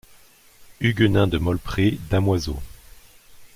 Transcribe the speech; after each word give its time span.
Huguenin 0.79 1.27
de 1.27 1.37
Molpré, 1.37 1.99
damoiseau. 2.09 2.59